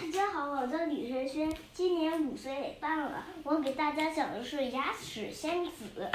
[0.00, 3.24] 大家好，我叫李轩轩，今年五岁半了。
[3.42, 6.08] 我给大家讲的是牙齿仙子。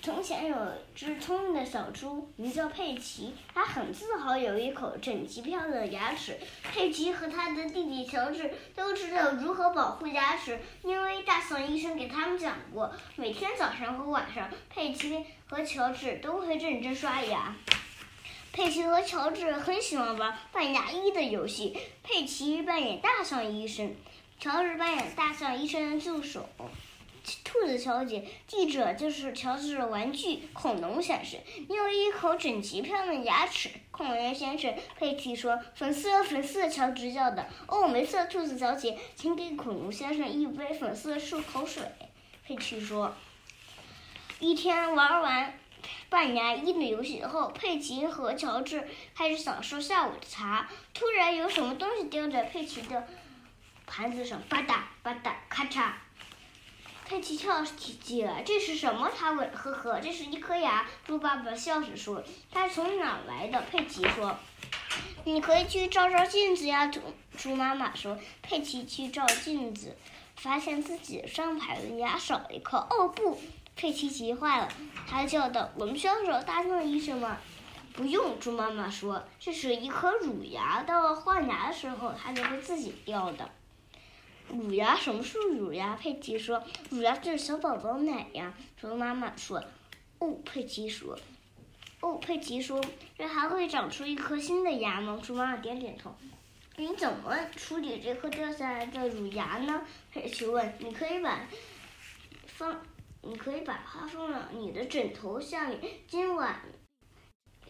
[0.00, 0.56] 从前有
[0.94, 6.38] 只聪明的小猪，名叫佩奇，它很自豪有一口整齐漂亮的牙齿。
[6.72, 17.54] 佩奇和他的弟弟乔治都知道如何保护牙齿，因为大象医生给他们讲过，每天早上和晚上，佩奇和乔治都会认真刷牙。
[18.52, 21.76] 佩奇和乔治很喜欢玩扮牙医的游戏。
[22.02, 23.94] 佩奇扮演大象医生，
[24.38, 26.48] 乔治扮演大象医生的助手。
[27.44, 31.38] 兔子小姐，记者就是乔治的玩具恐龙先生。
[31.68, 34.74] 你有一口整齐漂亮的牙齿，恐龙先生。
[34.98, 37.46] 佩奇说：“粉色，粉色。”乔治叫的。
[37.68, 41.82] 哦，没错，兔子小姐，请给恐龙先生一杯粉色漱口水。
[42.44, 43.14] 佩奇说
[44.40, 45.54] ：“一天玩完。”
[46.08, 50.68] 扮牙医的游戏后，佩奇和乔治开始享受下午茶。
[50.94, 53.06] 突然，有什么东西掉在佩奇的
[53.86, 55.92] 盘子上，吧嗒吧嗒，咔嚓！
[57.04, 59.10] 佩奇跳起来，这是什么？
[59.16, 59.50] 他问。
[59.50, 60.86] 呵呵，这是一颗牙。
[61.04, 64.36] 猪爸爸笑着说：“它是从哪来的？”佩奇说
[65.24, 67.00] ：“你可以去照照镜子呀。”猪
[67.36, 68.16] 猪妈妈说。
[68.42, 69.96] 佩奇去照镜子，
[70.36, 72.78] 发现自己上排的牙少一颗。
[72.78, 73.40] 哦不！
[73.76, 74.68] 佩奇急坏了，
[75.08, 77.38] 他叫道：“我们需要找大象医生吗
[77.94, 83.50] ？”“不用。”猪妈妈说，“这是一颗乳牙，到了换牙的时候，它就会自己掉的。
[84.52, 84.94] ”“乳牙？
[84.94, 89.64] 什么是乳牙？”佩奇说，“乳牙就是小宝宝奶呀。”猪妈妈说。
[90.20, 91.18] “哦。”佩奇说。
[92.00, 92.84] “哦。”佩奇说
[93.16, 96.14] ，“这还会长出一颗新的牙吗？”猪妈妈点点头。
[96.76, 100.72] “你怎么处理这颗掉下来的乳牙呢？”佩奇问。
[100.80, 101.40] “你可以把
[102.46, 102.78] 放。”
[103.22, 105.80] 你可以把它放到你的枕头下面。
[106.08, 106.60] 今晚、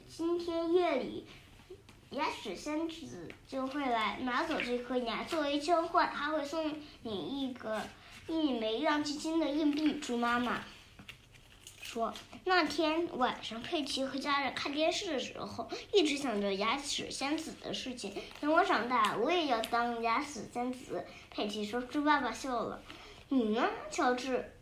[0.09, 1.27] 今天夜里，
[2.11, 5.25] 牙齿仙子就会来拿走这颗牙。
[5.25, 7.83] 作为交换，他会送你一个
[8.29, 9.99] 一枚亮晶晶的硬币。
[9.99, 10.63] 猪妈妈
[11.83, 12.15] 说
[12.47, 18.15] ：“那天晚上，佩奇和家人看电视的时候，一直想着牙齿仙子的事情。
[18.41, 21.81] 等我长大，我也要当牙齿仙子。”佩奇说。
[21.83, 22.81] 猪爸爸笑了。
[23.31, 24.53] “你呢，乔治？”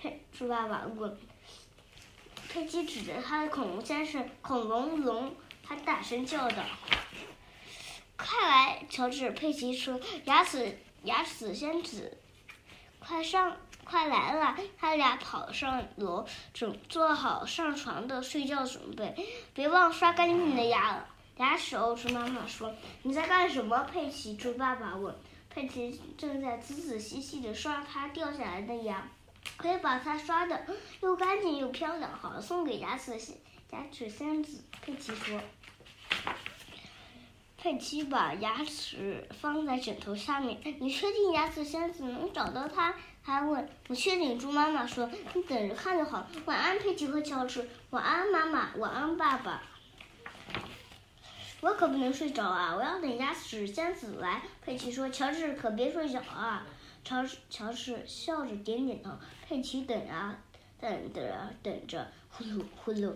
[0.00, 1.18] 佩猪爸爸问
[2.48, 6.62] ：“佩奇指着他的恐龙先生，恐龙龙，他大声叫道
[8.16, 12.16] ：‘快来，乔治！’佩奇说：‘牙齿牙齿仙子，
[13.00, 19.12] 快上，快来了！’他俩跑上楼，准做好上床的睡觉准备。
[19.52, 21.04] 别忘刷干净你的牙
[21.38, 22.72] 牙齿哦。”猪妈妈说
[23.02, 25.12] ：“你在干什么？”佩奇猪爸爸问。
[25.50, 29.10] 佩奇正在仔仔细细地刷他掉下来的牙。
[29.58, 30.64] 可以把它刷的
[31.02, 33.36] 又干净又漂亮，好送给牙齿仙
[33.70, 34.62] 牙齿仙子。
[34.80, 35.38] 佩奇说。
[37.60, 40.60] 佩奇把牙齿放在枕头下面。
[40.78, 42.94] 你确定牙齿仙子能找到它？
[43.24, 43.68] 他问。
[43.88, 44.38] 我确定。
[44.38, 45.10] 猪妈妈说。
[45.34, 46.24] 你等着看就好。
[46.44, 47.68] 晚安，佩奇和乔治。
[47.90, 48.76] 晚安，妈妈。
[48.76, 49.64] 晚安，爸爸。
[51.60, 52.76] 我可不能睡着啊！
[52.76, 54.40] 我要等牙齿仙子来。
[54.64, 55.10] 佩奇说。
[55.10, 56.64] 乔治可别睡着啊！
[57.04, 59.10] 乔治乔治笑着点点头。
[59.46, 60.38] 佩奇等啊，
[60.80, 63.14] 等着等着，呼噜呼噜，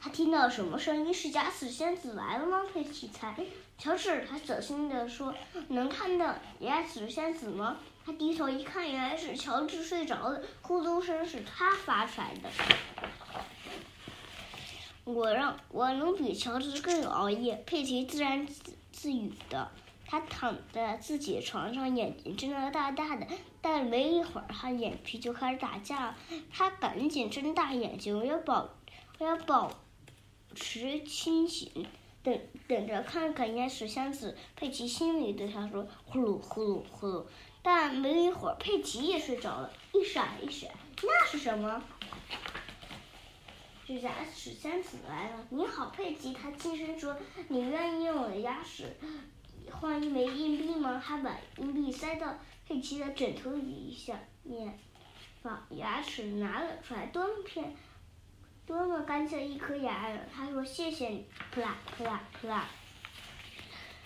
[0.00, 1.12] 他听到什么声音？
[1.12, 2.62] 是假死仙子来了吗？
[2.72, 3.34] 佩奇猜。
[3.76, 5.34] 乔治，他小心地说
[5.68, 7.76] ：“能看到假死仙子吗？”
[8.06, 12.50] 他低头一看，原来是乔治睡着了，呼噜声是他发出来的。
[15.04, 17.62] 我让我能比乔治更熬夜。
[17.66, 18.46] 佩奇自言
[18.92, 19.70] 自语的。
[20.06, 23.26] 他躺在自己床上，眼睛睁得大大的，
[23.60, 26.16] 但没一会儿，他眼皮就开始打架了。
[26.52, 28.68] 他赶紧睁大眼睛，我要保，
[29.18, 29.70] 我要保
[30.54, 31.86] 持清醒，
[32.22, 32.38] 等
[32.68, 34.36] 等着看看牙齿仙子。
[34.54, 37.24] 佩奇心里对他说：“呼噜呼噜呼噜。”
[37.62, 40.70] 但没一会儿，佩奇也睡着了，一闪一闪，
[41.02, 41.82] 那是什么？
[43.86, 45.46] 是牙齿仙子来了。
[45.50, 47.16] 你好，佩奇，他轻声说
[47.48, 48.94] ：“你愿意用我的牙齿？”
[49.70, 51.02] 换一枚硬币吗？
[51.04, 54.78] 他把硬币塞到佩奇的枕头底下面，
[55.42, 57.74] 把牙齿拿了出来，多么片，
[58.66, 60.18] 多么干净一颗牙呀！
[60.34, 62.66] 他说：“谢谢你。”扑啦扑啦扑啦。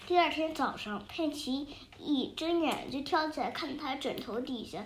[0.06, 1.68] 第二天早上，佩奇
[1.98, 4.84] 一睁眼就跳起来看他枕头底下，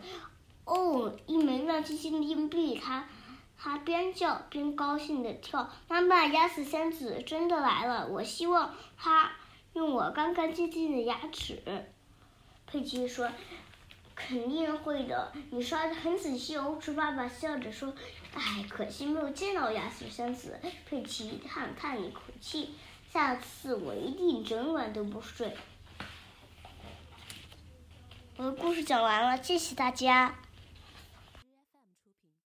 [0.64, 2.74] 哦，一枚亮晶晶的硬币！
[2.74, 3.08] 他
[3.56, 5.70] 他边叫边高兴的跳。
[5.88, 8.06] 妈妈，牙齿仙子真的来了！
[8.08, 9.32] 我希望他。
[9.74, 11.62] 用我干干净净的牙齿，
[12.66, 13.30] 佩奇说
[14.14, 17.94] ：“肯定会的，你刷的很仔细哦。”猪爸爸笑着说
[18.34, 22.74] ：“哎，可惜没有见到牙齿仙子。”佩奇叹叹一口气
[23.10, 25.56] ：“下次我一定整晚都不睡。”
[28.36, 30.34] 我的故事讲完了，谢谢大家。